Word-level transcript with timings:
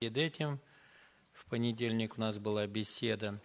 Перед 0.00 0.16
этим 0.16 0.60
в 1.34 1.44
понедельник 1.44 2.16
у 2.16 2.20
нас 2.22 2.38
была 2.38 2.66
беседа. 2.66 3.38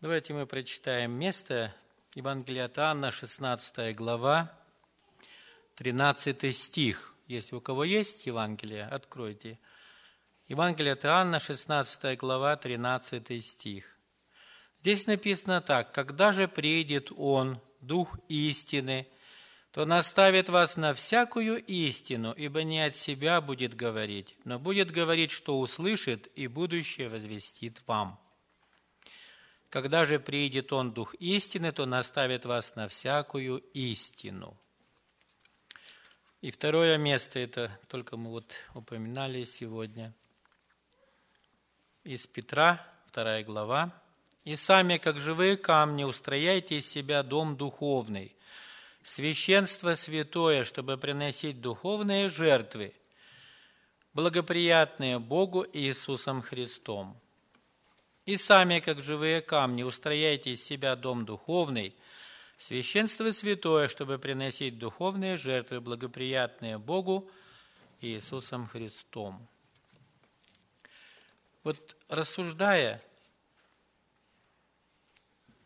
Давайте 0.00 0.32
мы 0.32 0.46
прочитаем 0.46 1.10
место 1.10 1.74
Евангелия 2.14 2.64
от 2.64 2.78
Анна, 2.78 3.10
16 3.10 3.94
глава, 3.94 4.58
13 5.74 6.56
стих. 6.56 7.14
Если 7.26 7.54
у 7.54 7.60
кого 7.60 7.84
есть 7.84 8.24
Евангелие, 8.24 8.84
откройте. 8.84 9.58
Евангелие 10.48 10.94
от 10.94 11.04
Иоанна, 11.04 11.38
16 11.38 12.18
глава, 12.18 12.56
13 12.56 13.44
стих. 13.44 13.98
Здесь 14.80 15.06
написано 15.06 15.60
так. 15.60 15.92
«Когда 15.92 16.32
же 16.32 16.48
приедет 16.48 17.12
Он, 17.14 17.60
Дух 17.82 18.18
истины, 18.28 19.06
то 19.74 19.84
наставит 19.86 20.48
вас 20.48 20.76
на 20.76 20.94
всякую 20.94 21.60
истину, 21.64 22.32
ибо 22.32 22.62
не 22.62 22.80
от 22.80 22.94
себя 22.94 23.40
будет 23.40 23.74
говорить, 23.74 24.36
но 24.44 24.60
будет 24.60 24.92
говорить, 24.92 25.32
что 25.32 25.58
услышит, 25.58 26.28
и 26.36 26.46
будущее 26.46 27.08
возвестит 27.08 27.82
вам. 27.88 28.20
Когда 29.70 30.04
же 30.04 30.20
приидет 30.20 30.72
Он, 30.72 30.92
Дух 30.92 31.14
истины, 31.14 31.72
то 31.72 31.86
наставит 31.86 32.44
вас 32.44 32.76
на 32.76 32.86
всякую 32.86 33.58
истину. 33.72 34.56
И 36.40 36.52
второе 36.52 36.96
место, 36.96 37.40
это 37.40 37.76
только 37.88 38.16
мы 38.16 38.30
вот 38.30 38.54
упоминали 38.74 39.42
сегодня, 39.42 40.14
из 42.04 42.28
Петра, 42.28 42.80
вторая 43.06 43.42
глава. 43.42 43.92
«И 44.44 44.54
сами, 44.54 44.98
как 44.98 45.20
живые 45.20 45.56
камни, 45.56 46.04
устрояйте 46.04 46.78
из 46.78 46.88
себя 46.88 47.24
дом 47.24 47.56
духовный, 47.56 48.33
священство 49.04 49.94
святое, 49.94 50.64
чтобы 50.64 50.96
приносить 50.96 51.60
духовные 51.60 52.30
жертвы, 52.30 52.94
благоприятные 54.14 55.18
Богу 55.18 55.66
Иисусом 55.72 56.40
Христом. 56.40 57.20
И 58.24 58.38
сами, 58.38 58.80
как 58.80 59.04
живые 59.04 59.42
камни, 59.42 59.82
устрояйте 59.82 60.52
из 60.52 60.64
себя 60.64 60.96
дом 60.96 61.26
духовный, 61.26 61.94
священство 62.58 63.30
святое, 63.32 63.88
чтобы 63.88 64.18
приносить 64.18 64.78
духовные 64.78 65.36
жертвы, 65.36 65.80
благоприятные 65.80 66.78
Богу 66.78 67.30
Иисусом 68.00 68.66
Христом. 68.66 69.46
Вот 71.62 71.96
рассуждая, 72.08 73.02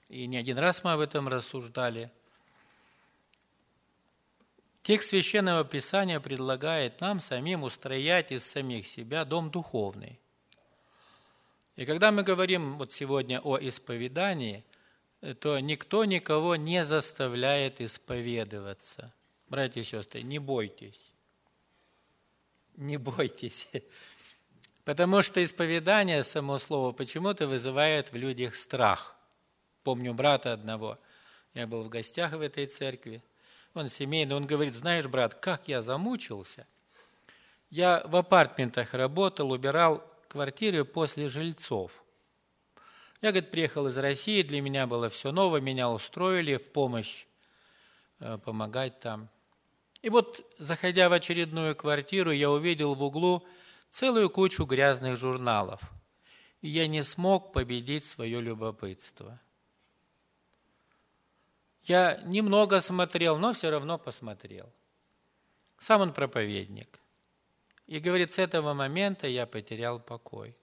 и 0.08 0.26
не 0.26 0.36
один 0.38 0.58
раз 0.58 0.82
мы 0.82 0.92
об 0.92 1.00
этом 1.00 1.28
рассуждали– 1.28 2.10
Текст 4.88 5.10
Священного 5.10 5.66
Писания 5.66 6.18
предлагает 6.18 7.02
нам 7.02 7.20
самим 7.20 7.62
устроять 7.62 8.32
из 8.32 8.42
самих 8.42 8.86
себя 8.86 9.26
дом 9.26 9.50
духовный. 9.50 10.18
И 11.76 11.84
когда 11.84 12.10
мы 12.10 12.22
говорим 12.22 12.78
вот 12.78 12.90
сегодня 12.90 13.38
о 13.38 13.58
исповедании, 13.58 14.64
то 15.40 15.58
никто 15.58 16.06
никого 16.06 16.56
не 16.56 16.86
заставляет 16.86 17.82
исповедоваться. 17.82 19.12
Братья 19.50 19.82
и 19.82 19.84
сестры, 19.84 20.22
не 20.22 20.38
бойтесь. 20.38 21.12
Не 22.76 22.96
бойтесь. 22.96 23.68
Потому 24.86 25.20
что 25.20 25.44
исповедание, 25.44 26.24
само 26.24 26.56
слово, 26.56 26.92
почему-то 26.92 27.46
вызывает 27.46 28.10
в 28.10 28.16
людях 28.16 28.56
страх. 28.56 29.14
Помню 29.82 30.14
брата 30.14 30.54
одного, 30.54 30.98
я 31.52 31.66
был 31.66 31.82
в 31.82 31.90
гостях 31.90 32.32
в 32.32 32.40
этой 32.40 32.64
церкви, 32.64 33.22
он 33.74 33.88
семейный, 33.88 34.34
он 34.34 34.46
говорит, 34.46 34.74
знаешь, 34.74 35.06
брат, 35.06 35.34
как 35.34 35.68
я 35.68 35.82
замучился. 35.82 36.66
Я 37.70 38.02
в 38.06 38.16
апартментах 38.16 38.94
работал, 38.94 39.50
убирал 39.50 40.02
квартиры 40.28 40.84
после 40.84 41.28
жильцов. 41.28 42.02
Я, 43.20 43.32
говорит, 43.32 43.50
приехал 43.50 43.86
из 43.88 43.98
России, 43.98 44.42
для 44.42 44.60
меня 44.60 44.86
было 44.86 45.08
все 45.08 45.32
новое, 45.32 45.60
меня 45.60 45.90
устроили 45.90 46.56
в 46.56 46.70
помощь 46.70 47.26
э, 48.20 48.38
помогать 48.38 49.00
там. 49.00 49.28
И 50.02 50.08
вот, 50.08 50.44
заходя 50.58 51.08
в 51.08 51.12
очередную 51.12 51.74
квартиру, 51.74 52.30
я 52.30 52.50
увидел 52.50 52.94
в 52.94 53.02
углу 53.02 53.46
целую 53.90 54.30
кучу 54.30 54.64
грязных 54.64 55.16
журналов. 55.16 55.80
И 56.62 56.68
я 56.68 56.86
не 56.86 57.02
смог 57.02 57.52
победить 57.52 58.04
свое 58.04 58.40
любопытство– 58.40 59.40
я 61.88 62.20
немного 62.24 62.80
смотрел, 62.80 63.38
но 63.38 63.52
все 63.52 63.70
равно 63.70 63.98
посмотрел. 63.98 64.70
Сам 65.78 66.02
он 66.02 66.12
проповедник. 66.12 67.00
И 67.86 68.00
говорит, 68.00 68.32
с 68.32 68.38
этого 68.38 68.74
момента 68.74 69.26
я 69.26 69.46
потерял 69.46 69.98
покой. 69.98 70.56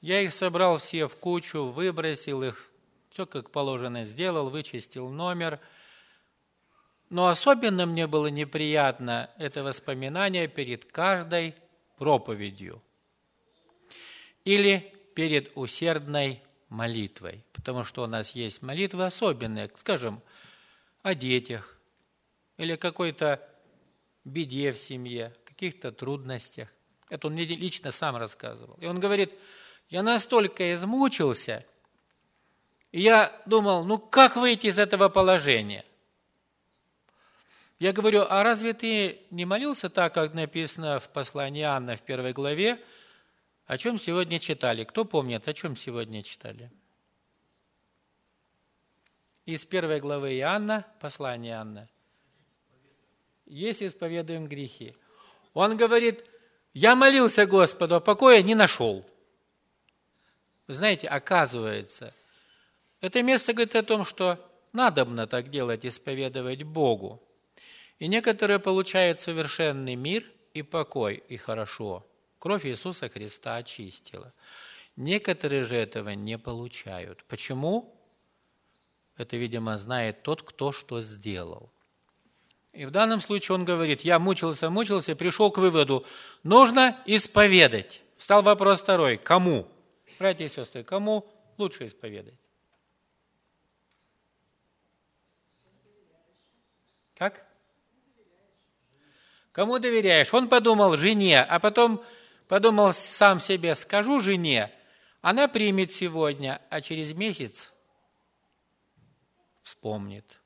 Я 0.00 0.20
их 0.20 0.34
собрал 0.34 0.78
все 0.78 1.08
в 1.08 1.16
кучу, 1.16 1.64
выбросил 1.64 2.42
их, 2.42 2.70
все 3.08 3.24
как 3.24 3.50
положено 3.50 4.04
сделал, 4.04 4.50
вычистил 4.50 5.08
номер. 5.08 5.60
Но 7.08 7.28
особенно 7.28 7.86
мне 7.86 8.06
было 8.06 8.26
неприятно 8.26 9.30
это 9.38 9.62
воспоминание 9.62 10.48
перед 10.48 10.90
каждой 10.92 11.54
проповедью 11.96 12.82
или 14.44 14.92
перед 15.14 15.52
усердной 15.54 16.42
молитвой, 16.74 17.44
потому 17.52 17.84
что 17.84 18.02
у 18.02 18.06
нас 18.06 18.32
есть 18.32 18.62
молитвы 18.62 19.06
особенные, 19.06 19.70
скажем, 19.76 20.20
о 21.02 21.14
детях 21.14 21.78
или 22.56 22.76
какой-то 22.76 23.40
беде 24.24 24.72
в 24.72 24.78
семье, 24.78 25.32
каких-то 25.44 25.92
трудностях. 25.92 26.68
Это 27.08 27.28
он 27.28 27.34
мне 27.34 27.44
лично 27.44 27.90
сам 27.90 28.16
рассказывал. 28.16 28.76
И 28.80 28.86
он 28.86 28.98
говорит, 28.98 29.32
я 29.88 30.02
настолько 30.02 30.74
измучился, 30.74 31.64
и 32.90 33.00
я 33.00 33.40
думал, 33.46 33.84
ну 33.84 33.98
как 33.98 34.36
выйти 34.36 34.66
из 34.66 34.78
этого 34.78 35.08
положения? 35.08 35.84
Я 37.78 37.92
говорю, 37.92 38.24
а 38.28 38.42
разве 38.42 38.72
ты 38.72 39.20
не 39.30 39.44
молился 39.44 39.90
так, 39.90 40.14
как 40.14 40.32
написано 40.32 41.00
в 41.00 41.08
послании 41.10 41.62
Анна 41.62 41.96
в 41.96 42.02
первой 42.02 42.32
главе, 42.32 42.80
о 43.66 43.78
чем 43.78 43.98
сегодня 43.98 44.38
читали? 44.38 44.84
Кто 44.84 45.04
помнит, 45.04 45.48
о 45.48 45.54
чем 45.54 45.76
сегодня 45.76 46.22
читали? 46.22 46.70
Из 49.46 49.64
первой 49.64 50.00
главы 50.00 50.36
Иоанна, 50.38 50.86
послание 51.00 51.54
Иоанна. 51.54 51.88
Если 53.46 53.86
исповедуем 53.86 54.48
грехи. 54.48 54.94
Он 55.52 55.76
говорит, 55.76 56.24
я 56.72 56.96
молился 56.96 57.46
Господу, 57.46 57.96
а 57.96 58.00
покоя 58.00 58.42
не 58.42 58.54
нашел. 58.54 59.04
Вы 60.66 60.74
знаете, 60.74 61.08
оказывается, 61.08 62.14
это 63.00 63.22
место 63.22 63.52
говорит 63.52 63.76
о 63.76 63.82
том, 63.82 64.04
что 64.04 64.38
надобно 64.72 65.26
так 65.26 65.50
делать, 65.50 65.84
исповедовать 65.84 66.62
Богу. 66.62 67.22
И 67.98 68.08
некоторые 68.08 68.58
получают 68.58 69.20
совершенный 69.20 69.94
мир 69.94 70.24
и 70.52 70.62
покой, 70.62 71.22
и 71.28 71.36
хорошо– 71.36 72.06
Кровь 72.44 72.66
Иисуса 72.66 73.08
Христа 73.08 73.56
очистила. 73.56 74.30
Некоторые 74.96 75.64
же 75.64 75.76
этого 75.76 76.10
не 76.10 76.36
получают. 76.36 77.24
Почему? 77.24 77.98
Это, 79.16 79.38
видимо, 79.38 79.78
знает 79.78 80.22
тот, 80.22 80.42
кто 80.42 80.70
что 80.70 81.00
сделал. 81.00 81.72
И 82.74 82.84
в 82.84 82.90
данном 82.90 83.20
случае 83.20 83.54
он 83.54 83.64
говорит, 83.64 84.02
я 84.02 84.18
мучился, 84.18 84.68
мучился, 84.68 85.16
пришел 85.16 85.50
к 85.50 85.56
выводу, 85.56 86.04
нужно 86.42 87.02
исповедать. 87.06 88.02
Встал 88.18 88.42
вопрос 88.42 88.82
второй, 88.82 89.16
кому? 89.16 89.66
Братья 90.18 90.44
и 90.44 90.48
сестры, 90.48 90.84
кому 90.84 91.26
лучше 91.56 91.86
исповедать? 91.86 92.34
Как? 97.16 97.42
Кому 99.52 99.78
доверяешь? 99.78 100.34
Он 100.34 100.46
подумал 100.46 100.94
жене, 100.98 101.42
а 101.42 101.58
потом 101.58 102.04
Подумал 102.48 102.92
сам 102.92 103.40
себе, 103.40 103.74
скажу 103.74 104.20
жене, 104.20 104.72
она 105.20 105.48
примет 105.48 105.90
сегодня, 105.90 106.60
а 106.68 106.80
через 106.80 107.14
месяц 107.14 107.72
вспомнит. 109.62 110.40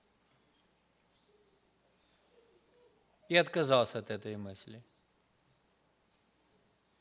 И 3.29 3.37
отказался 3.37 3.99
от 3.99 4.11
этой 4.11 4.37
мысли. 4.37 4.83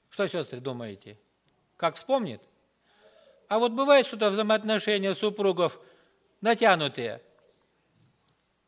Что, 0.10 0.28
сестры, 0.28 0.60
думаете? 0.60 1.20
Как 1.78 1.96
вспомнит? 1.96 2.42
А 3.48 3.60
вот 3.60 3.72
бывает 3.72 4.08
что-то 4.08 4.32
взаимоотношения 4.32 5.14
супругов 5.14 5.80
натянутые. 6.42 7.22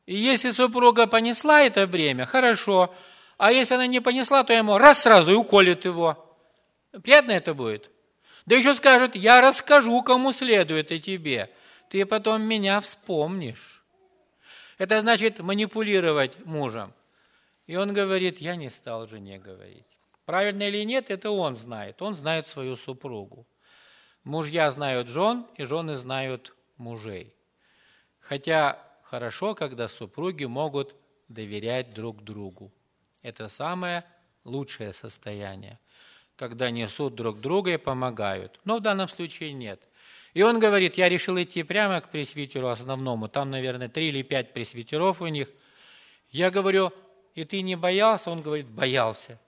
И 0.06 0.16
если 0.16 0.52
супруга 0.52 1.08
понесла 1.08 1.62
это 1.62 1.86
бремя, 1.86 2.26
хорошо, 2.26 2.94
а 3.40 3.54
если 3.54 3.76
она 3.76 3.88
не 3.88 4.02
понесла, 4.02 4.44
то 4.44 4.52
ему 4.52 4.78
раз 4.78 5.04
сразу 5.04 5.32
и 5.32 5.36
уколет 5.36 5.86
его. 5.86 6.36
Приятно 6.92 7.32
это 7.32 7.54
будет? 7.54 7.90
Да 8.46 8.58
еще 8.58 8.76
скажет, 8.76 9.16
я 9.16 9.40
расскажу, 9.40 10.04
кому 10.04 10.34
следует 10.34 10.92
и 10.92 11.00
тебе. 11.00 11.50
Ты 11.90 12.06
потом 12.06 12.42
меня 12.42 12.82
вспомнишь. 12.82 13.82
Это 14.78 15.00
значит 15.00 15.40
манипулировать 15.40 16.46
мужем. 16.46 16.94
И 17.66 17.78
он 17.78 17.94
говорит, 17.94 18.40
я 18.40 18.58
не 18.58 18.70
стал 18.70 19.08
жене 19.08 19.40
говорить. 19.40 19.88
Правильно 20.26 20.64
или 20.64 20.84
нет, 20.84 21.10
это 21.10 21.32
он 21.32 21.56
знает. 21.56 22.02
Он 22.02 22.16
знает 22.16 22.46
свою 22.46 22.76
супругу. 22.76 23.48
Мужья 24.26 24.70
знают 24.70 25.08
жен, 25.08 25.48
и 25.56 25.64
жены 25.64 25.96
знают 25.96 26.54
мужей. 26.76 27.34
Хотя 28.20 28.86
хорошо, 29.04 29.56
когда 29.56 29.88
супруги 29.88 30.44
могут 30.44 30.94
доверять 31.30 31.94
друг 31.94 32.22
другу. 32.22 32.74
Это 33.22 33.50
самое 33.50 34.06
лучшее 34.44 34.94
состояние, 34.94 35.80
когда 36.36 36.72
несут 36.72 37.16
друг 37.16 37.40
друга 37.40 37.74
и 37.74 37.78
помогают. 37.78 38.60
Но 38.64 38.78
в 38.78 38.82
данном 38.82 39.08
случае 39.08 39.54
нет. 39.54 39.82
И 40.34 40.42
он 40.42 40.60
говорит, 40.60 40.98
я 40.98 41.10
решил 41.10 41.42
идти 41.42 41.64
прямо 41.64 42.02
к 42.02 42.10
пресвитеру 42.10 42.70
основному, 42.70 43.28
там, 43.28 43.50
наверное, 43.50 43.90
три 43.90 44.10
или 44.10 44.22
пять 44.22 44.54
пресвитеров 44.54 45.22
у 45.22 45.28
них. 45.28 45.50
Я 46.30 46.52
говорю, 46.52 46.94
и 47.34 47.44
ты 47.46 47.62
не 47.62 47.76
боялся? 47.76 48.30
Он 48.30 48.42
говорит, 48.42 48.68
боялся. 48.68 49.40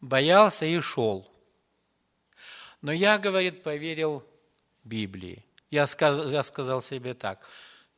Боялся 0.00 0.66
и 0.66 0.80
шел. 0.80 1.30
Но 2.82 2.92
я, 2.92 3.18
говорит, 3.18 3.62
поверил 3.62 4.24
Библии. 4.84 5.44
Я 5.70 5.86
сказал, 5.86 6.28
я 6.28 6.42
сказал 6.42 6.82
себе 6.82 7.14
так, 7.14 7.40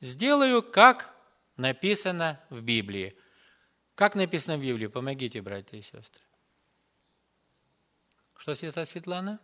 сделаю, 0.00 0.62
как 0.62 1.13
написано 1.56 2.40
в 2.50 2.60
Библии. 2.60 3.16
Как 3.94 4.14
написано 4.14 4.56
в 4.56 4.62
Библии? 4.62 4.86
Помогите, 4.86 5.40
братья 5.40 5.76
и 5.76 5.82
сестры. 5.82 6.22
Что, 8.36 8.54
сестра 8.54 8.84
Светлана? 8.84 9.40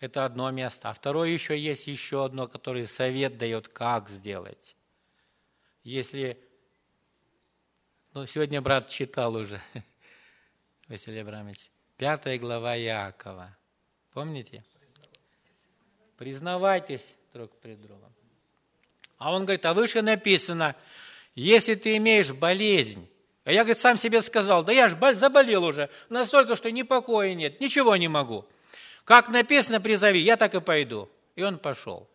Это 0.00 0.24
одно 0.24 0.50
место. 0.50 0.90
А 0.90 0.92
второе 0.92 1.30
еще 1.30 1.58
есть 1.58 1.88
еще 1.88 2.24
одно, 2.24 2.46
которое 2.46 2.86
совет 2.86 3.36
дает, 3.36 3.68
как 3.68 4.08
сделать. 4.08 4.76
Если... 5.82 6.40
Ну, 8.14 8.26
сегодня 8.26 8.60
брат 8.60 8.88
читал 8.88 9.34
уже, 9.34 9.60
Василий 10.88 11.20
Абрамович. 11.20 11.70
Пятая 11.96 12.38
глава 12.38 12.78
Иакова. 12.78 13.56
Помните? 14.12 14.64
Признавайтесь 16.16 17.14
друг 17.32 17.56
перед 17.60 17.80
другом. 17.80 18.12
А 19.18 19.32
он 19.32 19.42
говорит, 19.42 19.66
а 19.66 19.74
выше 19.74 20.00
написано, 20.00 20.76
если 21.34 21.74
ты 21.74 21.96
имеешь 21.96 22.32
болезнь, 22.32 23.08
а 23.44 23.52
я, 23.52 23.62
говорит, 23.64 23.78
сам 23.78 23.96
себе 23.96 24.22
сказал, 24.22 24.62
да 24.62 24.72
я 24.72 24.88
же 24.88 24.96
заболел 25.14 25.64
уже, 25.64 25.90
настолько, 26.08 26.54
что 26.54 26.70
ни 26.70 26.82
покоя 26.82 27.34
нет, 27.34 27.60
ничего 27.60 27.96
не 27.96 28.08
могу. 28.08 28.46
Как 29.04 29.28
написано, 29.28 29.80
призови, 29.80 30.20
я 30.20 30.36
так 30.36 30.54
и 30.54 30.60
пойду. 30.60 31.08
И 31.34 31.42
он 31.42 31.58
пошел. 31.58 32.08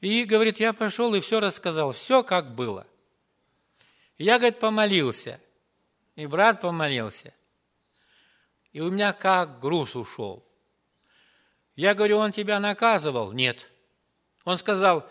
И 0.00 0.24
говорит, 0.24 0.60
я 0.60 0.72
пошел 0.72 1.14
и 1.14 1.20
все 1.20 1.40
рассказал, 1.40 1.92
все 1.92 2.22
как 2.22 2.54
было. 2.54 2.86
я, 4.18 4.38
говорит, 4.38 4.60
помолился. 4.60 5.40
И 6.14 6.26
брат 6.26 6.60
помолился. 6.60 7.34
И 8.72 8.80
у 8.80 8.90
меня 8.90 9.12
как 9.12 9.58
груз 9.60 9.96
ушел. 9.96 10.44
Я 11.74 11.94
говорю, 11.94 12.18
он 12.18 12.32
тебя 12.32 12.60
наказывал? 12.60 13.32
Нет. 13.32 13.68
Он 14.48 14.56
сказал, 14.56 15.06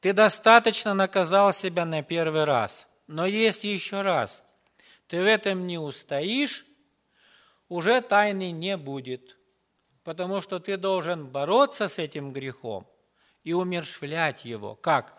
ты 0.00 0.14
достаточно 0.14 0.94
наказал 0.94 1.52
себя 1.52 1.84
на 1.84 2.02
первый 2.02 2.44
раз, 2.44 2.86
но 3.06 3.26
есть 3.26 3.64
еще 3.64 4.00
раз. 4.00 4.42
Ты 5.08 5.20
в 5.20 5.26
этом 5.26 5.66
не 5.66 5.76
устоишь, 5.76 6.64
уже 7.68 8.00
тайны 8.00 8.50
не 8.50 8.78
будет, 8.78 9.36
потому 10.04 10.40
что 10.40 10.58
ты 10.58 10.78
должен 10.78 11.26
бороться 11.26 11.88
с 11.88 11.98
этим 11.98 12.32
грехом 12.32 12.86
и 13.44 13.52
умершвлять 13.52 14.46
его. 14.46 14.74
Как? 14.74 15.18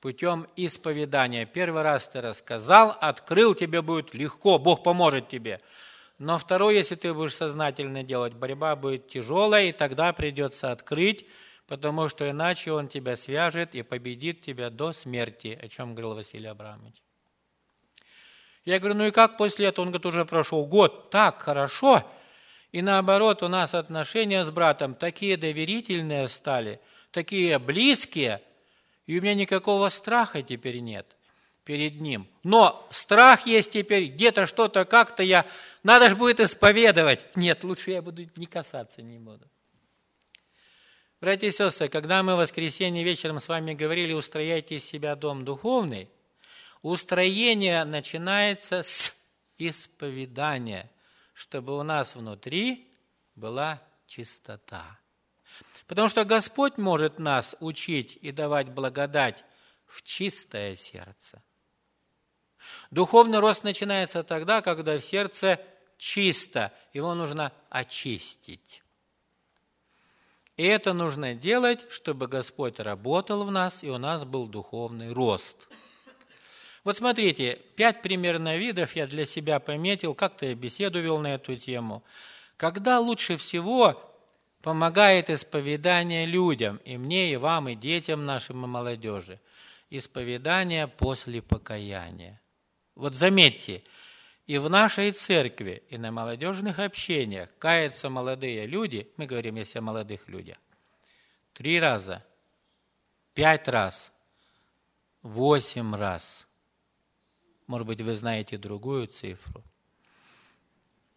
Путем 0.00 0.46
исповедания. 0.54 1.44
Первый 1.44 1.82
раз 1.82 2.06
ты 2.06 2.20
рассказал, 2.20 2.96
открыл, 3.00 3.56
тебе 3.56 3.82
будет 3.82 4.14
легко, 4.14 4.60
Бог 4.60 4.84
поможет 4.84 5.28
тебе. 5.28 5.58
Но 6.18 6.38
второй, 6.38 6.76
если 6.76 6.94
ты 6.94 7.12
будешь 7.12 7.34
сознательно 7.34 8.04
делать, 8.04 8.34
борьба 8.34 8.76
будет 8.76 9.08
тяжелая, 9.08 9.64
и 9.64 9.72
тогда 9.72 10.12
придется 10.12 10.70
открыть, 10.70 11.26
потому 11.66 12.08
что 12.08 12.28
иначе 12.28 12.72
он 12.72 12.88
тебя 12.88 13.16
свяжет 13.16 13.74
и 13.74 13.82
победит 13.82 14.40
тебя 14.40 14.70
до 14.70 14.92
смерти, 14.92 15.58
о 15.60 15.68
чем 15.68 15.94
говорил 15.94 16.14
Василий 16.14 16.48
Абрамович. 16.48 17.02
Я 18.64 18.78
говорю, 18.78 18.96
ну 18.96 19.06
и 19.06 19.10
как 19.10 19.36
после 19.36 19.66
этого? 19.66 19.84
Он 19.84 19.92
говорит, 19.92 20.06
уже 20.06 20.24
прошел 20.24 20.66
год. 20.66 21.10
Так, 21.10 21.40
хорошо. 21.42 22.02
И 22.72 22.82
наоборот, 22.82 23.42
у 23.42 23.48
нас 23.48 23.74
отношения 23.74 24.44
с 24.44 24.50
братом 24.50 24.94
такие 24.94 25.36
доверительные 25.36 26.26
стали, 26.28 26.80
такие 27.12 27.58
близкие, 27.58 28.42
и 29.06 29.18
у 29.18 29.22
меня 29.22 29.34
никакого 29.34 29.88
страха 29.88 30.42
теперь 30.42 30.80
нет 30.80 31.16
перед 31.66 32.00
ним. 32.00 32.28
Но 32.44 32.88
страх 32.90 33.44
есть 33.46 33.72
теперь, 33.72 34.06
где-то 34.06 34.46
что-то, 34.46 34.84
как-то 34.84 35.24
я, 35.24 35.44
надо 35.82 36.08
же 36.08 36.16
будет 36.16 36.38
исповедовать. 36.38 37.36
Нет, 37.36 37.64
лучше 37.64 37.90
я 37.90 38.02
буду 38.02 38.22
не 38.36 38.46
касаться 38.46 39.02
не 39.02 39.18
буду. 39.18 39.44
Братья 41.26 41.48
и 41.48 41.50
сестры, 41.50 41.88
когда 41.88 42.22
мы 42.22 42.36
в 42.36 42.38
воскресенье 42.38 43.02
вечером 43.02 43.40
с 43.40 43.48
вами 43.48 43.74
говорили, 43.74 44.12
устрояйте 44.12 44.76
из 44.76 44.84
себя 44.84 45.16
дом 45.16 45.44
духовный, 45.44 46.08
Устроение 46.82 47.84
начинается 47.84 48.84
с 48.84 49.12
исповедания, 49.58 50.88
чтобы 51.34 51.76
у 51.76 51.82
нас 51.82 52.14
внутри 52.14 52.94
была 53.34 53.82
чистота. 54.06 55.00
Потому 55.88 56.08
что 56.08 56.24
Господь 56.24 56.78
может 56.78 57.18
нас 57.18 57.56
учить 57.58 58.16
и 58.22 58.30
давать 58.30 58.68
благодать 58.68 59.44
в 59.88 60.04
чистое 60.04 60.76
сердце. 60.76 61.42
Духовный 62.92 63.40
рост 63.40 63.64
начинается 63.64 64.22
тогда, 64.22 64.62
когда 64.62 64.96
в 64.96 65.02
сердце 65.02 65.60
чисто, 65.98 66.72
его 66.92 67.16
нужно 67.16 67.52
очистить. 67.68 68.80
И 70.56 70.64
это 70.64 70.92
нужно 70.92 71.34
делать, 71.34 71.84
чтобы 71.90 72.28
Господь 72.28 72.80
работал 72.80 73.44
в 73.44 73.50
нас, 73.50 73.84
и 73.84 73.90
у 73.90 73.98
нас 73.98 74.24
был 74.24 74.46
духовный 74.46 75.12
рост– 75.12 75.68
вот 76.86 76.96
смотрите, 76.96 77.58
пять 77.74 78.00
примерно 78.00 78.56
видов 78.56 78.94
я 78.94 79.08
для 79.08 79.26
себя 79.26 79.58
пометил, 79.58 80.14
как-то 80.14 80.46
я 80.46 80.54
беседу 80.54 81.00
вел 81.00 81.18
на 81.18 81.34
эту 81.34 81.56
тему. 81.56 82.04
Когда 82.56 83.00
лучше 83.00 83.36
всего 83.36 84.00
помогает 84.62 85.28
исповедание 85.28 86.26
людям, 86.26 86.76
и 86.84 86.96
мне, 86.96 87.32
и 87.32 87.36
вам, 87.38 87.68
и 87.68 87.74
детям 87.74 88.24
нашим, 88.24 88.64
и 88.64 88.68
молодежи. 88.68 89.40
Исповедание 89.90 90.86
после 90.86 91.42
покаяния. 91.42 92.40
Вот 92.94 93.14
заметьте, 93.14 93.82
и 94.46 94.58
в 94.58 94.70
нашей 94.70 95.12
церкви, 95.12 95.82
и 95.88 95.98
на 95.98 96.10
молодежных 96.10 96.78
общениях 96.78 97.50
каются 97.58 98.10
молодые 98.10 98.66
люди, 98.66 99.10
мы 99.16 99.26
говорим, 99.26 99.56
если 99.56 99.78
о 99.78 99.82
молодых 99.82 100.28
людях, 100.28 100.58
три 101.52 101.80
раза, 101.80 102.24
пять 103.34 103.68
раз, 103.68 104.12
восемь 105.22 105.94
раз– 105.94 106.46
может 107.66 107.86
быть, 107.86 108.00
вы 108.00 108.14
знаете 108.14 108.58
другую 108.58 109.08
цифру. 109.08 109.62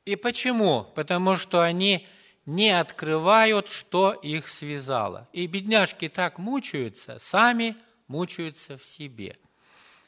И 0.05 0.15
почему? 0.15 0.85
Потому 0.95 1.35
что 1.35 1.61
они 1.61 2.07
не 2.45 2.71
открывают, 2.71 3.69
что 3.69 4.13
их 4.13 4.49
связало. 4.49 5.27
И 5.33 5.45
бедняжки 5.45 6.09
так 6.09 6.39
мучаются, 6.39 7.19
сами 7.19 7.75
мучаются 8.07 8.77
в 8.77 8.83
себе. 8.83 9.37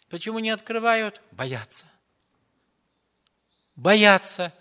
Почему 0.09 0.39
не 0.39 0.49
открывают? 0.49 1.21
Боятся. 1.31 1.85
Боятся. 3.75 4.53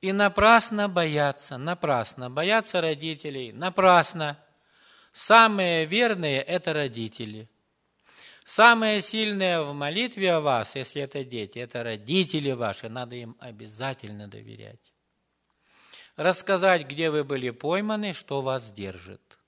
И 0.00 0.12
напрасно 0.12 0.88
боятся, 0.88 1.58
напрасно. 1.58 2.30
Боятся 2.30 2.80
родителей, 2.80 3.52
напрасно. 3.52 4.38
Самые 5.12 5.84
верные– 5.84 6.40
это 6.42 6.72
родители– 6.72 7.48
Самое 8.50 9.00
сильное 9.00 9.62
в 9.62 9.72
молитве 9.74 10.32
о 10.32 10.40
вас, 10.40 10.74
если 10.74 11.02
это 11.02 11.22
дети, 11.22 11.60
это 11.60 11.84
родители 11.84 12.50
ваши, 12.50 12.88
надо 12.88 13.14
им 13.14 13.36
обязательно 13.38 14.26
доверять. 14.26 14.92
Рассказать, 16.16 16.84
где 16.88 17.10
вы 17.10 17.22
были 17.22 17.50
пойманы, 17.50 18.12
что 18.12 18.40
вас 18.40 18.72
держит. 18.72 19.38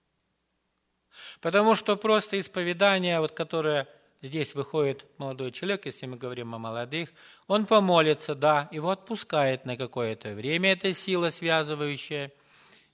Потому 1.41 1.75
что 1.75 1.97
просто 1.97 2.39
исповедание, 2.39 3.19
вот, 3.19 3.33
которое 3.33 3.89
здесь 4.23 4.55
выходит 4.55 5.05
молодой 5.19 5.53
человек, 5.53 5.85
если 5.87 6.07
мы 6.07 6.17
говорим 6.17 6.55
о 6.55 6.59
молодых, 6.59 7.11
он 7.47 7.67
помолится, 7.67 8.35
да, 8.35 8.69
его 8.73 8.91
отпускает 8.91 9.67
на 9.67 9.77
какое-то 9.77 10.33
время, 10.33 10.73
это 10.73 10.95
сила 10.95 11.31
связывающая 11.31 12.33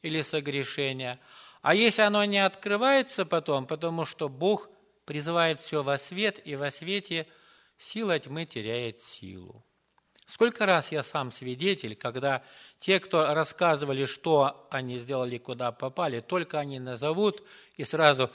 или 0.02 0.22
согрешение. 0.22 1.18
А 1.62 1.74
если 1.74 2.02
оно 2.02 2.24
не 2.24 2.44
открывается 2.44 3.24
потом, 3.24 3.66
потому 3.66 4.04
что 4.04 4.28
Бог– 4.28 4.68
призывает 5.08 5.62
все 5.62 5.82
во 5.82 5.96
свет, 5.96 6.38
и 6.44 6.54
во 6.54 6.70
свете 6.70 7.26
сила 7.78 8.18
тьмы 8.18 8.44
теряет 8.44 9.00
силу. 9.00 9.64
Сколько 10.26 10.66
раз 10.66 10.92
я 10.92 11.02
сам 11.02 11.30
свидетель, 11.30 11.96
когда 11.96 12.42
те, 12.78 13.00
кто 13.00 13.32
рассказывали, 13.32 14.04
что 14.04 14.68
они 14.70 14.98
сделали, 14.98 15.38
куда 15.38 15.72
попали, 15.72 16.20
только 16.20 16.58
они 16.58 16.78
назовут, 16.78 17.42
и 17.78 17.84
сразу 17.84 18.30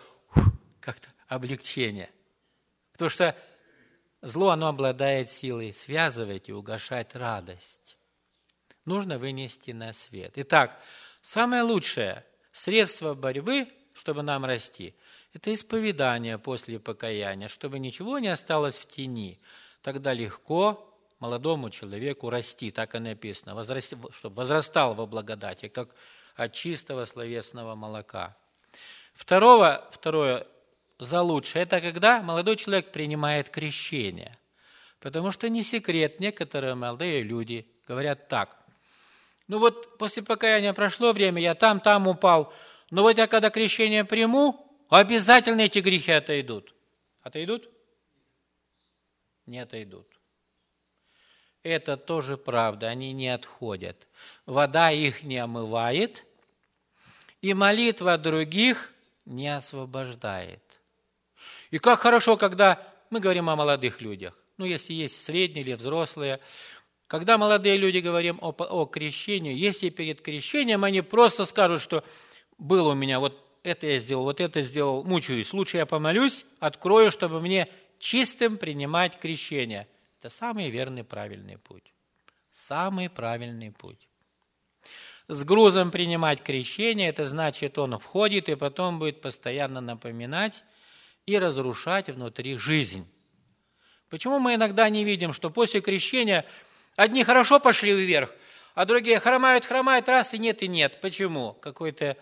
как-то 0.79 1.09
облегчение. 1.27 2.09
Потому 2.93 3.09
что 3.09 3.35
Зло, 4.23 4.51
оно 4.51 4.69
обладает 4.69 5.29
силой 5.29 5.73
связывать 5.73 6.47
и 6.47 6.53
угошать 6.53 7.13
радость. 7.13 7.97
Нужно 8.85 9.19
вынести 9.19 9.71
на 9.71 9.91
свет. 9.91 10.31
Итак, 10.37 10.79
самое 11.21 11.61
лучшее 11.61 12.23
средство 12.53 13.15
борьбы, 13.15 13.67
чтобы 13.93 14.21
нам 14.23 14.45
расти, 14.45 14.95
это 15.33 15.53
исповедание 15.53 16.37
после 16.37 16.79
покаяния, 16.79 17.49
чтобы 17.49 17.79
ничего 17.79 18.17
не 18.17 18.29
осталось 18.29 18.77
в 18.77 18.87
тени. 18.87 19.41
Тогда 19.81 20.13
легко 20.13 20.97
молодому 21.19 21.69
человеку 21.69 22.29
расти, 22.29 22.71
так 22.71 22.95
и 22.95 22.99
написано, 22.99 23.55
возрасти, 23.55 23.97
чтобы 24.11 24.35
возрастал 24.35 24.93
во 24.93 25.05
благодати, 25.05 25.67
как 25.67 25.93
от 26.35 26.53
чистого 26.53 27.03
словесного 27.03 27.75
молока. 27.75 28.37
Второго, 29.13 29.85
второе 29.91 30.47
за 30.99 31.21
лучшее– 31.21 31.63
это 31.63 31.81
когда 31.81 32.21
молодой 32.21 32.55
человек 32.55 32.91
принимает 32.91 33.49
крещение. 33.49 34.35
Потому 34.99 35.31
что 35.31 35.49
не 35.49 35.63
секрет, 35.63 36.19
некоторые 36.19 36.75
молодые 36.75 37.23
люди 37.23 37.67
говорят 37.85 38.27
так. 38.27 38.57
Ну 39.47 39.59
вот 39.59 39.97
после 39.97 40.23
покаяния 40.23 40.73
прошло 40.73 41.11
время, 41.11 41.41
я 41.41 41.55
там, 41.55 41.79
там 41.79 42.07
упал, 42.07 42.53
но 42.89 43.01
вот 43.01 43.17
я 43.17 43.27
когда 43.27 43.49
крещение 43.49 44.05
приму, 44.05 44.65
обязательно 44.89 45.61
эти 45.61 45.79
грехи 45.79 46.11
отойдут. 46.11 46.73
Отойдут? 47.21 47.69
Не 49.45 49.59
отойдут. 49.59 50.07
Это 51.63 51.97
тоже 51.97 52.37
правда, 52.37 52.87
они 52.87 53.13
не 53.13 53.29
отходят. 53.29 54.07
Вода 54.45 54.91
их 54.91 55.23
не 55.23 55.37
омывает, 55.37 56.25
и 57.41 57.53
молитва 57.53 58.17
других 58.17 58.93
не 59.25 59.53
освобождает. 59.53 60.61
И 61.71 61.79
как 61.79 61.99
хорошо, 61.99 62.37
когда 62.37 62.85
мы 63.09 63.19
говорим 63.19 63.49
о 63.49 63.55
молодых 63.55 64.01
людях. 64.01 64.37
Ну, 64.57 64.65
если 64.65 64.93
есть 64.93 65.23
средние 65.23 65.63
или 65.63 65.73
взрослые. 65.73 66.39
Когда 67.07 67.37
молодые 67.37 67.77
люди 67.77 67.99
говорим 67.99 68.39
о, 68.41 68.49
о 68.51 68.85
крещении, 68.85 69.53
если 69.53 69.89
перед 69.89 70.21
крещением 70.21 70.83
они 70.83 71.01
просто 71.01 71.45
скажут, 71.45 71.81
что 71.81 72.03
было 72.57 72.91
у 72.91 72.95
меня 72.95 73.19
вот 73.19 73.39
это 73.63 73.87
я 73.87 73.99
сделал, 73.99 74.23
вот 74.23 74.41
это 74.41 74.61
сделал, 74.61 75.03
мучаюсь. 75.03 75.53
Лучше 75.53 75.77
я 75.77 75.85
помолюсь, 75.85 76.45
открою, 76.59 77.11
чтобы 77.11 77.39
мне 77.39 77.69
чистым 77.97 78.57
принимать 78.57 79.17
крещение. 79.17 79.87
Это 80.19 80.29
самый 80.29 80.69
верный, 80.69 81.03
правильный 81.03 81.57
путь. 81.57 81.93
Самый 82.51 83.09
правильный 83.09 83.71
путь. 83.71 84.09
С 85.29 85.43
грузом 85.45 85.91
принимать 85.91 86.41
крещение, 86.43 87.09
это 87.09 87.25
значит, 87.27 87.77
он 87.77 87.97
входит 87.97 88.49
и 88.49 88.55
потом 88.55 88.99
будет 88.99 89.21
постоянно 89.21 89.79
напоминать, 89.79 90.63
и 91.25 91.37
разрушать 91.37 92.09
внутри 92.09 92.57
жизнь. 92.57 93.07
Почему 94.09 94.39
мы 94.39 94.55
иногда 94.55 94.89
не 94.89 95.03
видим, 95.03 95.33
что 95.33 95.49
после 95.49 95.81
крещения 95.81 96.45
одни 96.95 97.23
хорошо 97.23 97.59
пошли 97.59 97.93
вверх, 97.93 98.33
а 98.75 98.85
другие 98.85 99.19
хромают, 99.19 99.65
хромают, 99.65 100.09
раз 100.09 100.33
и 100.33 100.37
нет, 100.37 100.61
и 100.63 100.67
нет. 100.67 100.99
Почему? 101.01 101.53
Какой-то 101.53 102.17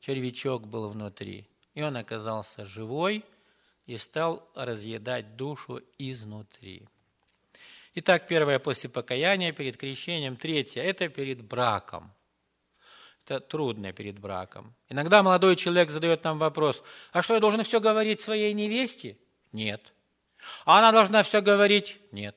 червячок 0.00 0.66
был 0.66 0.88
внутри. 0.88 1.48
И 1.74 1.82
он 1.82 1.96
оказался 1.96 2.66
живой 2.66 3.24
и 3.86 3.96
стал 3.96 4.48
разъедать 4.54 5.36
душу 5.36 5.82
изнутри. 5.98 6.86
Итак, 7.96 8.26
первое 8.26 8.58
после 8.58 8.90
покаяния 8.90 9.52
перед 9.52 9.76
крещением. 9.76 10.36
Третье– 10.36 10.82
это 10.82 11.08
перед 11.08 11.42
браком– 11.42 12.12
это 13.24 13.40
трудно 13.40 13.92
перед 13.92 14.18
браком. 14.18 14.74
Иногда 14.88 15.22
молодой 15.22 15.56
человек 15.56 15.90
задает 15.90 16.24
нам 16.24 16.38
вопрос, 16.38 16.82
а 17.12 17.22
что, 17.22 17.34
я 17.34 17.40
должен 17.40 17.62
все 17.64 17.80
говорить 17.80 18.20
своей 18.20 18.52
невесте? 18.52 19.16
Нет. 19.52 19.94
А 20.64 20.78
она 20.78 20.92
должна 20.92 21.22
все 21.22 21.40
говорить? 21.40 21.98
Нет. 22.12 22.36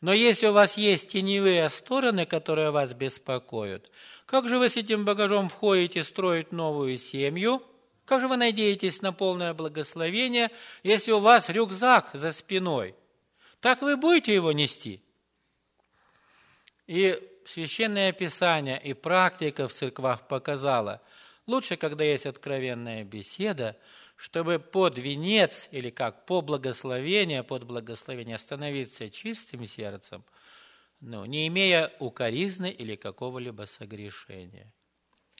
Но 0.00 0.12
если 0.12 0.46
у 0.46 0.52
вас 0.52 0.76
есть 0.76 1.08
теневые 1.08 1.68
стороны, 1.68 2.26
которые 2.26 2.70
вас 2.70 2.94
беспокоят, 2.94 3.90
как 4.26 4.48
же 4.48 4.58
вы 4.58 4.68
с 4.68 4.76
этим 4.76 5.04
багажом 5.04 5.48
входите 5.48 6.04
строить 6.04 6.52
новую 6.52 6.96
семью? 6.98 7.62
Как 8.04 8.20
же 8.20 8.28
вы 8.28 8.36
надеетесь 8.36 9.00
на 9.00 9.12
полное 9.12 9.54
благословение, 9.54 10.50
если 10.82 11.10
у 11.10 11.20
вас 11.20 11.48
рюкзак 11.48 12.10
за 12.12 12.32
спиной? 12.32 12.94
Так 13.60 13.80
вы 13.80 13.96
будете 13.96 14.34
его 14.34 14.52
нести? 14.52 15.02
И 16.86 17.18
Священное 17.46 18.12
Писание 18.12 18.80
и 18.82 18.94
практика 18.94 19.68
в 19.68 19.72
церквах 19.72 20.28
показала, 20.28 21.02
лучше, 21.46 21.76
когда 21.76 22.04
есть 22.04 22.26
откровенная 22.26 23.04
беседа, 23.04 23.76
чтобы 24.16 24.58
под 24.58 24.98
венец 24.98 25.68
или 25.70 25.90
как 25.90 26.26
по 26.26 26.40
благословение, 26.40 27.42
под 27.42 27.64
благословение 27.64 28.38
становиться 28.38 29.10
чистым 29.10 29.66
сердцем, 29.66 30.24
ну, 31.00 31.24
не 31.24 31.46
имея 31.48 31.92
укоризны 31.98 32.70
или 32.70 32.96
какого-либо 32.96 33.64
согрешения. 33.66 34.72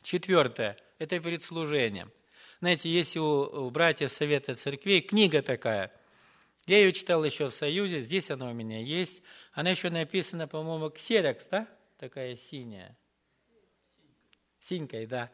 Четвертое– 0.02 0.76
это 0.98 1.18
перед 1.20 1.42
служением. 1.42 2.12
Знаете, 2.60 2.90
есть 2.90 3.16
у, 3.16 3.24
у 3.24 3.70
братьев 3.70 4.12
Совета 4.12 4.54
Церквей 4.54 5.00
книга 5.00 5.40
такая. 5.40 5.92
Я 6.66 6.78
ее 6.78 6.92
читал 6.92 7.24
еще 7.24 7.48
в 7.48 7.54
Союзе, 7.54 8.00
здесь 8.00 8.30
она 8.30 8.50
у 8.50 8.52
меня 8.52 8.80
есть. 8.80 9.22
Она 9.52 9.70
еще 9.70 9.90
написана, 9.90 10.48
по-моему, 10.48 10.90
ксерокс, 10.90 11.46
да? 11.50 11.68
Такая 12.08 12.36
синяя. 12.36 12.94
Синькой, 14.60 15.06
да. 15.06 15.30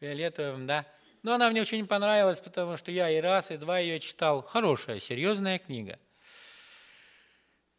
Фиолетовым, 0.00 0.66
да. 0.66 0.86
Но 1.22 1.34
она 1.34 1.50
мне 1.50 1.60
очень 1.60 1.86
понравилась, 1.86 2.40
потому 2.40 2.78
что 2.78 2.90
я 2.90 3.10
и 3.10 3.20
раз, 3.20 3.50
и 3.50 3.58
два 3.58 3.78
ее 3.78 4.00
читал. 4.00 4.42
Хорошая, 4.42 4.98
серьезная 4.98 5.58
книга. 5.58 5.98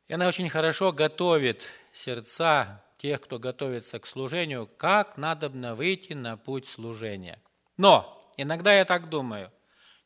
И 0.08 0.14
она 0.14 0.28
очень 0.28 0.50
хорошо 0.50 0.92
готовит 0.92 1.68
сердца 1.92 2.84
тех, 2.98 3.22
кто 3.22 3.40
готовится 3.40 3.98
к 4.00 4.06
служению, 4.06 4.68
как 4.78 5.18
надо 5.18 5.50
выйти 5.50 6.14
на 6.14 6.38
путь 6.38 6.68
служения. 6.68 7.42
Но 7.78 8.32
иногда 8.38 8.72
я 8.72 8.86
так 8.86 9.10
думаю, 9.10 9.52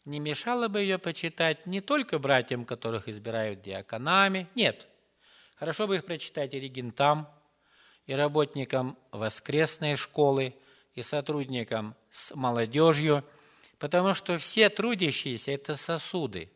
не 0.05 0.21
мешало 0.21 0.69
бы 0.69 0.79
ее 0.79 0.99
почитать 0.99 1.65
не 1.65 1.81
только 1.81 2.17
братьям, 2.17 2.63
которых 2.63 3.09
избирают 3.09 3.61
диаконами, 3.61 4.47
нет. 4.55 4.87
Хорошо 5.57 5.85
бы 5.85 5.95
их 5.95 6.05
прочитать 6.05 6.53
и 6.53 6.59
регентам, 6.59 7.27
и 8.07 8.13
работникам 8.13 8.97
воскресной 9.11 9.95
школы, 9.95 10.55
и 10.95 11.03
сотрудникам 11.03 11.95
с 12.09 12.33
молодежью, 12.33 13.23
потому 13.77 14.15
что 14.15 14.37
все 14.39 14.69
трудящиеся– 14.69 15.51
это 15.53 15.75
сосуды. 15.75 16.49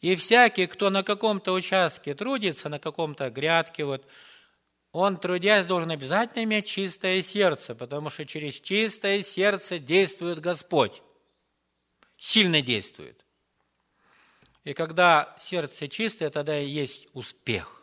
И 0.00 0.14
всякий, 0.14 0.66
кто 0.66 0.88
на 0.88 1.02
каком-то 1.02 1.52
участке 1.52 2.14
трудится, 2.14 2.70
на 2.70 2.78
каком-то 2.78 3.28
грядке, 3.28 3.84
вот, 3.84 4.06
он, 4.92 5.18
трудясь, 5.18 5.66
должен 5.66 5.90
обязательно 5.90 6.44
иметь 6.44 6.66
чистое 6.66 7.20
сердце, 7.22 7.74
потому 7.74 8.08
что 8.08 8.24
через 8.24 8.60
чистое 8.60 9.22
сердце 9.22 9.78
действует 9.78 10.38
Господь. 10.38 11.02
Сильно 12.16 12.62
действует. 12.62 13.24
И 14.64 14.72
когда 14.72 15.36
сердце 15.38 15.88
чистое, 15.88 16.30
тогда 16.30 16.58
и 16.58 16.66
есть 16.66 17.08
успех. 17.12 17.77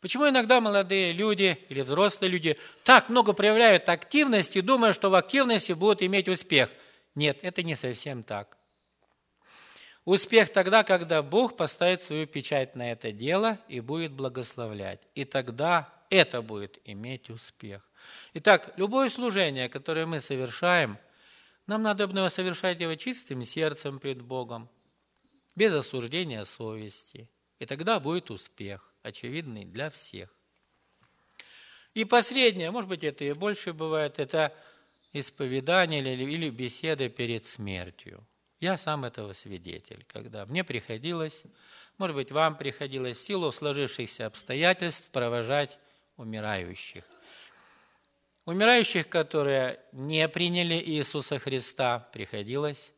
Почему 0.00 0.28
иногда 0.28 0.60
молодые 0.62 1.12
люди 1.12 1.58
или 1.68 1.82
взрослые 1.82 2.30
люди 2.30 2.56
так 2.84 3.10
много 3.10 3.34
проявляют 3.34 3.88
активности, 3.88 4.62
думая, 4.62 4.94
что 4.94 5.10
в 5.10 5.14
активности 5.14 5.72
будут 5.72 6.02
иметь 6.02 6.28
успех? 6.28 6.70
Нет, 7.14 7.40
это 7.42 7.62
не 7.62 7.76
совсем 7.76 8.22
так. 8.22 8.56
Успех 10.06 10.50
тогда, 10.50 10.84
когда 10.84 11.22
Бог 11.22 11.56
поставит 11.56 12.02
свою 12.02 12.26
печать 12.26 12.74
на 12.76 12.92
это 12.92 13.12
дело 13.12 13.58
и 13.68 13.80
будет 13.80 14.12
благословлять. 14.12 15.06
И 15.14 15.26
тогда 15.26 15.92
это 16.08 16.40
будет 16.40 16.80
иметь 16.84 17.28
успех. 17.28 17.86
Итак, 18.32 18.72
любое 18.76 19.10
служение, 19.10 19.68
которое 19.68 20.06
мы 20.06 20.20
совершаем, 20.20 20.98
нам 21.66 21.82
надо 21.82 22.04
его 22.04 22.30
совершать 22.30 22.80
его 22.80 22.94
чистым 22.94 23.42
сердцем 23.42 23.98
пред 23.98 24.22
Богом, 24.22 24.70
без 25.54 25.74
осуждения 25.74 26.44
совести. 26.46 27.28
И 27.58 27.66
тогда 27.66 28.00
будет 28.00 28.30
успех 28.30 28.89
очевидный 29.02 29.64
для 29.64 29.90
всех. 29.90 30.34
И 31.94 32.04
последнее, 32.04 32.70
может 32.70 32.88
быть, 32.88 33.04
это 33.04 33.24
и 33.24 33.32
больше 33.32 33.72
бывает, 33.72 34.18
это 34.18 34.54
исповедание 35.12 36.00
или, 36.00 36.24
или 36.30 36.50
беседа 36.50 37.08
перед 37.08 37.44
смертью. 37.44 38.26
Я 38.60 38.76
сам 38.76 39.04
этого 39.04 39.32
свидетель, 39.32 40.04
когда 40.06 40.46
мне 40.46 40.62
приходилось, 40.62 41.44
может 41.98 42.14
быть, 42.14 42.30
вам 42.30 42.56
приходилось 42.56 43.18
в 43.18 43.22
силу 43.22 43.50
сложившихся 43.52 44.26
обстоятельств 44.26 45.10
провожать 45.10 45.78
умирающих. 46.16 47.04
Умирающих, 48.44 49.08
которые 49.08 49.80
не 49.92 50.28
приняли 50.28 50.74
Иисуса 50.74 51.38
Христа, 51.38 52.08
приходилось, 52.12 52.92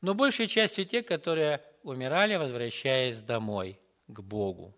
но 0.00 0.14
большей 0.14 0.46
частью 0.46 0.86
те, 0.86 1.02
которые 1.02 1.62
умирали, 1.82 2.36
возвращаясь 2.36 3.20
домой, 3.20 3.78
к 4.06 4.20
Богу. 4.20 4.76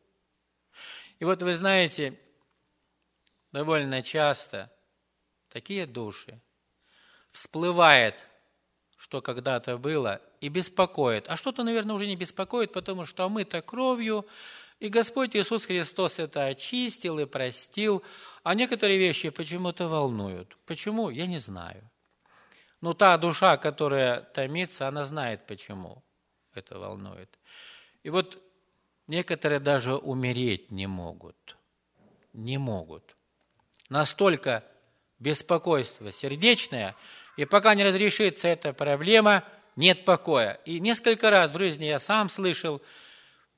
И 1.25 1.27
вот 1.27 1.41
вы 1.41 1.55
знаете, 1.55 2.21
довольно 3.51 4.03
часто 4.03 4.71
такие 5.49 5.87
души 5.87 6.39
всплывает 7.33 8.23
что 8.99 9.23
когда-то 9.23 9.79
было, 9.79 10.21
и 10.43 10.51
беспокоит. 10.51 11.31
А 11.31 11.39
что-то, 11.39 11.65
наверное, 11.65 11.97
уже 11.97 12.07
не 12.07 12.17
беспокоит, 12.17 12.73
потому 12.73 13.07
что 13.07 13.27
мы-то 13.31 13.63
кровью, 13.63 14.27
и 14.81 14.89
Господь 14.89 15.35
Иисус 15.35 15.65
Христос 15.65 16.19
это 16.19 16.45
очистил 16.45 17.19
и 17.19 17.25
простил, 17.25 18.03
а 18.43 18.55
некоторые 18.55 18.99
вещи 18.99 19.31
почему-то 19.31 19.89
волнуют. 19.89 20.59
Почему? 20.67 21.09
Я 21.09 21.27
не 21.27 21.39
знаю. 21.39 21.91
Но 22.83 22.93
та 22.93 23.17
душа, 23.17 23.57
которая 23.57 24.21
томится, 24.21 24.89
она 24.89 25.07
знает, 25.07 25.47
почему 25.47 26.05
это 26.53 26.79
волнует. 26.79 27.39
И 28.03 28.11
вот 28.11 28.44
некоторые 29.07 29.61
даже 29.61 29.97
умереть 29.97 30.71
не 30.71 30.87
могут. 30.87 31.57
Не 32.33 32.59
могут. 32.59 33.17
Настолько 33.89 34.65
беспокойство 35.19 36.13
сердечное, 36.13 36.97
и 37.37 37.45
пока 37.45 37.75
не 37.75 37.85
разрешится 37.85 38.49
эта 38.49 38.73
проблема, 38.73 39.45
нет 39.77 40.05
покоя. 40.05 40.61
И 40.65 40.81
несколько 40.81 41.31
раз 41.31 41.53
в 41.53 41.59
жизни 41.59 41.85
я 41.85 41.99
сам 41.99 42.29
слышал, 42.29 42.81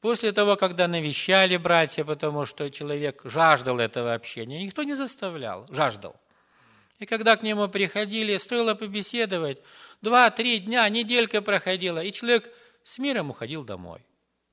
после 0.00 0.32
того, 0.32 0.56
когда 0.56 0.88
навещали 0.88 1.56
братья, 1.56 2.04
потому 2.04 2.46
что 2.46 2.70
человек 2.70 3.22
жаждал 3.24 3.78
этого 3.78 4.14
общения, 4.14 4.62
никто 4.62 4.82
не 4.82 4.94
заставлял, 4.94 5.66
жаждал. 5.70 6.16
И 6.98 7.06
когда 7.06 7.36
к 7.36 7.42
нему 7.42 7.68
приходили, 7.68 8.36
стоило 8.38 8.74
побеседовать, 8.74 9.58
два-три 10.00 10.58
дня, 10.58 10.88
неделька 10.88 11.42
проходила, 11.42 12.02
и 12.02 12.12
человек 12.12 12.50
с 12.84 12.98
миром 12.98 13.30
уходил 13.30 13.64
домой. 13.64 14.04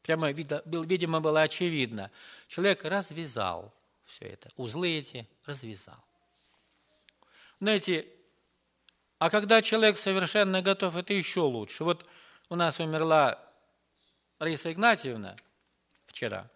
Прямо, 0.03 0.31
видимо, 0.31 1.21
было 1.21 1.41
очевидно. 1.41 2.11
Человек 2.47 2.83
развязал 2.83 3.73
все 4.05 4.25
это, 4.25 4.49
узлы 4.57 4.97
эти 4.97 5.27
развязал. 5.45 5.97
Знаете, 7.59 8.05
а 9.17 9.29
когда 9.29 9.61
человек 9.61 9.97
совершенно 9.97 10.61
готов, 10.61 10.97
это 10.97 11.13
еще 11.13 11.39
лучше. 11.39 11.85
Вот 11.85 12.05
у 12.49 12.55
нас 12.55 12.79
умерла 12.79 13.39
Раиса 14.39 14.73
Игнатьевна 14.73 15.37
вчера. 16.07 16.49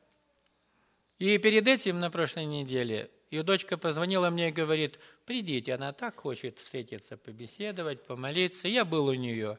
И 1.17 1.37
перед 1.37 1.67
этим, 1.67 1.99
на 1.99 2.11
прошлой 2.11 2.45
неделе, 2.45 3.09
ее 3.31 3.43
дочка 3.43 3.77
позвонила 3.77 4.29
мне 4.29 4.49
и 4.49 4.51
говорит, 4.51 4.99
придите, 5.25 5.73
она 5.73 5.93
так 5.93 6.19
хочет 6.19 6.59
встретиться, 6.59 7.15
побеседовать, 7.15 8.03
помолиться. 8.03 8.67
Я 8.67 8.83
был 8.83 9.07
у 9.07 9.13
нее. 9.13 9.57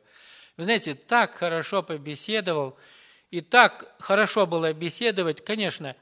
Вы 0.58 0.64
знаете, 0.64 0.94
так 0.94 1.34
хорошо 1.34 1.82
побеседовал, 1.82 2.76
и 3.30 3.40
так 3.40 3.94
хорошо 3.98 4.46
было 4.46 4.72
беседовать, 4.72 5.44
конечно, 5.44 5.96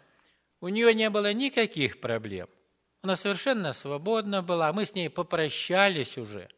у 0.60 0.68
нее 0.68 0.94
не 0.94 1.10
было 1.10 1.32
никаких 1.32 2.00
проблем. 2.00 2.48
Она 3.02 3.16
совершенно 3.16 3.72
свободна 3.72 4.42
была. 4.42 4.72
Мы 4.72 4.86
с 4.86 4.94
ней 4.94 5.10
попрощались 5.10 6.18
уже. 6.18 6.48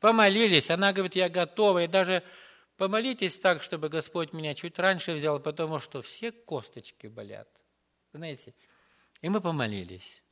Помолились. 0.00 0.70
Она 0.70 0.92
говорит, 0.92 1.16
я 1.16 1.28
готова. 1.28 1.84
И 1.84 1.88
даже 1.88 2.22
помолитесь 2.76 3.38
так, 3.38 3.62
чтобы 3.62 3.88
Господь 3.88 4.32
меня 4.32 4.54
чуть 4.54 4.78
раньше 4.78 5.12
взял, 5.12 5.40
потому 5.40 5.78
что 5.78 6.00
все 6.00 6.32
косточки 6.32 7.06
болят. 7.06 7.48
Знаете? 8.12 8.54
И 9.20 9.28
мы 9.28 9.40
помолились. 9.40 10.22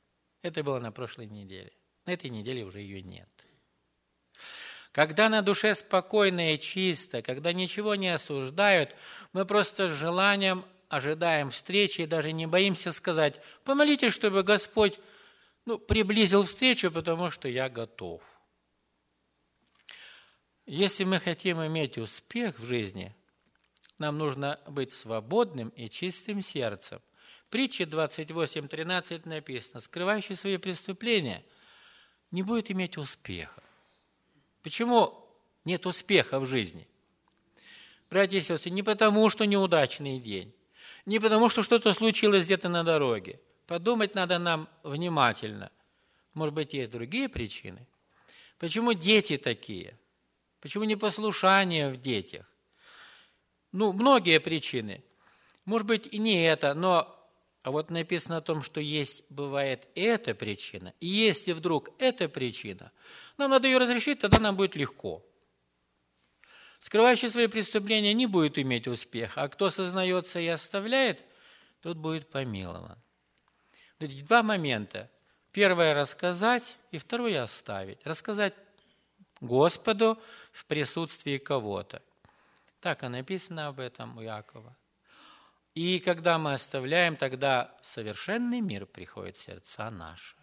Это 0.42 0.62
было 0.62 0.78
на 0.78 0.92
прошлой 0.92 1.26
неделе. 1.26 1.72
На 2.06 2.12
этой 2.12 2.30
неделе 2.30 2.64
уже 2.64 2.80
ее 2.80 3.02
нет. 3.02 3.28
Когда 4.96 5.28
на 5.28 5.42
душе 5.42 5.74
спокойно 5.74 6.54
и 6.54 6.58
чисто, 6.58 7.20
когда 7.20 7.52
ничего 7.52 7.96
не 7.96 8.08
осуждают, 8.08 8.96
мы 9.34 9.44
просто 9.44 9.88
с 9.88 9.90
желанием 9.90 10.64
ожидаем 10.88 11.50
встречи 11.50 12.00
и 12.00 12.06
даже 12.06 12.32
не 12.32 12.46
боимся 12.46 12.92
сказать, 12.92 13.38
помолитесь, 13.62 14.14
чтобы 14.14 14.42
Господь 14.42 14.98
ну, 15.66 15.76
приблизил 15.78 16.44
встречу, 16.44 16.90
потому 16.90 17.28
что 17.28 17.46
я 17.46 17.68
готов. 17.68 18.22
Если 20.64 21.04
мы 21.04 21.20
хотим 21.20 21.62
иметь 21.66 21.98
успех 21.98 22.58
в 22.58 22.64
жизни, 22.64 23.14
нам 23.98 24.16
нужно 24.16 24.58
быть 24.66 24.94
свободным 24.94 25.68
и 25.76 25.90
чистым 25.90 26.40
сердцем. 26.40 27.02
В 27.44 27.50
притче 27.50 27.84
28.13 27.84 29.28
написано, 29.28 29.80
скрывающий 29.82 30.36
свои 30.36 30.56
преступления 30.56 31.44
не 32.30 32.42
будет 32.42 32.70
иметь 32.70 32.96
успеха. 32.96 33.65
Почему 34.66 35.24
нет 35.64 35.86
успеха 35.86 36.40
в 36.40 36.46
жизни? 36.46 36.88
Братья 38.10 38.38
и 38.38 38.42
сестры, 38.42 38.72
не 38.72 38.82
потому, 38.82 39.30
что 39.30 39.44
неудачный 39.44 40.18
день, 40.18 40.52
не 41.04 41.20
потому, 41.20 41.48
что 41.48 41.62
что-то 41.62 41.92
случилось 41.92 42.46
где-то 42.46 42.68
на 42.68 42.82
дороге, 42.82 43.38
Подумать 43.68 44.16
надо 44.16 44.40
нам 44.40 44.68
внимательно. 44.82 45.70
Может 46.34 46.52
быть, 46.52 46.74
есть 46.74 46.90
другие 46.90 47.28
причины? 47.28 47.86
Почему 48.58 48.92
дети 48.92 49.36
такие? 49.36 49.96
Почему 50.60 50.82
непослушание 50.82 51.88
в 51.88 52.00
детях? 52.00 52.44
Ну, 53.70 53.92
многие 53.92 54.40
причины. 54.40 55.04
Может 55.64 55.86
быть, 55.86 56.08
и 56.10 56.18
не 56.18 56.44
это, 56.44 56.74
но 56.74 57.15
а 57.66 57.72
вот 57.72 57.90
написано 57.90 58.36
о 58.36 58.40
том, 58.40 58.62
что 58.62 58.78
есть, 58.78 59.24
бывает 59.28 59.88
эта 59.96 60.36
причина. 60.36 60.94
И 61.00 61.08
если 61.08 61.50
вдруг 61.50 61.90
эта 61.98 62.28
причина, 62.28 62.92
нам 63.38 63.50
надо 63.50 63.66
ее 63.66 63.78
разрешить, 63.78 64.20
тогда 64.20 64.38
нам 64.38 64.54
будет 64.54 64.76
легко. 64.76 65.26
Скрывающий 66.78 67.28
свои 67.28 67.48
преступления 67.48 68.14
не 68.14 68.26
будет 68.26 68.56
иметь 68.60 68.86
успеха, 68.86 69.42
а 69.42 69.48
кто 69.48 69.68
сознается 69.68 70.38
и 70.38 70.46
оставляет, 70.46 71.24
тот 71.82 71.96
будет 71.96 72.30
помилован. 72.30 73.02
Два 73.98 74.44
момента. 74.44 75.10
Первое– 75.50 75.92
рассказать, 75.94 76.76
и 76.92 76.98
второе– 76.98 77.42
оставить. 77.42 78.06
Рассказать 78.06 78.54
Господу 79.40 80.22
в 80.52 80.66
присутствии 80.66 81.38
кого-то. 81.38 82.00
Так 82.80 83.02
и 83.02 83.08
написано 83.08 83.66
об 83.66 83.80
этом 83.80 84.18
у 84.18 84.20
Якова. 84.20 84.76
И 85.76 86.00
когда 86.00 86.38
мы 86.38 86.54
оставляем, 86.54 87.14
тогда 87.14 87.72
совершенный 87.82 88.60
мир 88.60 88.86
приходит 88.86 89.36
в 89.36 89.42
сердца 89.42 89.88
наши. 89.90 90.34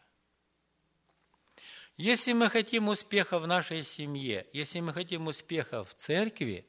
Если 1.97 2.31
мы 2.31 2.49
хотим 2.49 2.87
успеха 2.87 3.39
в 3.39 3.47
нашей 3.47 3.83
семье, 3.83 4.47
если 4.53 4.79
мы 4.79 4.93
хотим 4.93 5.27
успеха 5.27 5.83
в 5.83 5.93
церкви, 5.95 6.65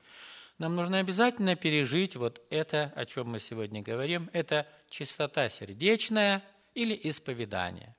нам 0.59 0.75
нужно 0.75 0.99
обязательно 0.99 1.55
пережить 1.55 2.17
вот 2.17 2.43
это, 2.51 2.93
о 2.97 3.05
чем 3.05 3.29
мы 3.29 3.39
сегодня 3.39 3.83
говорим. 3.83 4.29
Это 4.33 4.67
чистота 4.91 5.49
сердечная– 5.49 6.43
или 6.75 6.99
исповедание. 7.05 7.97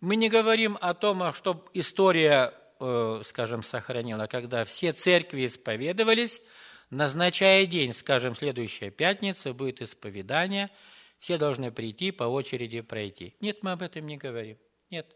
Мы 0.00 0.16
не 0.16 0.28
говорим 0.28 0.76
о 0.80 0.92
том, 0.94 1.32
что 1.32 1.64
история, 1.72 2.52
э, 2.80 3.22
скажем, 3.24 3.62
сохранила, 3.62 4.26
когда 4.26 4.64
все 4.64 4.92
церкви 4.92 5.46
исповедовались, 5.46 6.42
назначая 6.90 7.66
день, 7.66 7.92
скажем, 7.92 8.34
следующая 8.34 8.90
пятница, 8.90 9.52
будет 9.52 9.82
исповедание, 9.82 10.70
все 11.18 11.38
должны 11.38 11.70
прийти, 11.72 12.10
по 12.10 12.24
очереди 12.24 12.80
пройти. 12.80 13.34
Нет, 13.40 13.62
мы 13.62 13.72
об 13.72 13.82
этом 13.82 14.06
не 14.06 14.16
говорим. 14.16 14.58
Нет. 14.90 15.14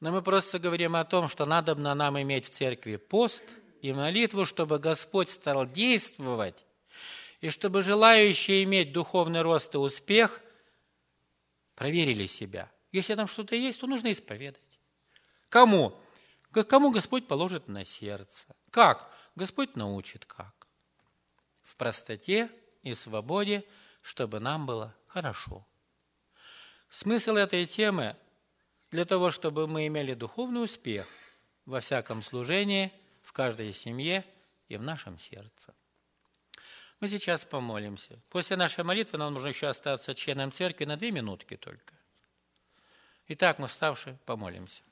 Но 0.00 0.12
мы 0.12 0.22
просто 0.22 0.58
говорим 0.58 0.94
о 0.96 1.04
том, 1.04 1.28
что 1.28 1.44
надо 1.44 1.74
нам 1.74 2.20
иметь 2.20 2.46
в 2.46 2.50
церкви 2.50 2.96
пост 2.96 3.44
и 3.82 3.92
молитву, 3.92 4.44
чтобы 4.44 4.78
Господь 4.78 5.28
стал 5.28 5.66
действовать, 5.66 6.64
и 7.40 7.50
чтобы 7.50 7.82
желающие 7.82 8.64
иметь 8.64 8.92
духовный 8.92 9.42
рост 9.42 9.74
и 9.74 9.78
успех– 9.78 10.42
проверили 11.78 12.26
себя. 12.26 12.68
Если 12.90 13.14
там 13.14 13.28
что-то 13.28 13.54
есть, 13.54 13.78
то 13.78 13.86
нужно 13.86 14.10
исповедать. 14.10 14.60
Кому? 15.48 15.96
Кому 16.52 16.90
Господь 16.90 17.26
положит 17.26 17.68
на 17.68 17.84
сердце? 17.84 18.46
Как? 18.70 19.12
Господь 19.36 19.76
научит 19.76 20.24
как. 20.24 20.66
В 21.62 21.76
простоте 21.76 22.50
и 22.82 22.94
свободе, 22.94 23.64
чтобы 24.02 24.40
нам 24.40 24.66
было 24.66 24.94
хорошо. 25.06 25.66
Смысл 26.90 27.36
этой 27.36 27.66
темы 27.66 28.16
для 28.90 29.04
того, 29.04 29.30
чтобы 29.30 29.66
мы 29.66 29.86
имели 29.86 30.14
духовный 30.14 30.64
успех 30.64 31.06
во 31.66 31.80
всяком 31.80 32.22
служении, 32.22 32.92
в 33.22 33.32
каждой 33.32 33.74
семье 33.74 34.24
и 34.68 34.78
в 34.78 34.82
нашем 34.82 35.18
сердце. 35.18 35.74
Мы 36.98 37.08
сейчас 37.08 37.44
помолимся. 37.44 38.18
После 38.30 38.56
нашей 38.56 38.84
молитвы 38.84 39.18
нам 39.18 39.34
нужно 39.34 39.48
еще 39.48 39.68
остаться 39.68 40.14
членом 40.14 40.50
церкви 40.50 40.86
на 40.86 40.96
две 40.96 41.12
минутки 41.12 41.56
только. 41.56 41.94
Итак, 43.28 43.58
мы 43.58 43.68
вставши, 43.68 44.18
помолимся. 44.24 44.82